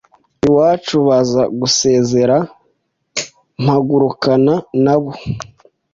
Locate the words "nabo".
4.83-5.11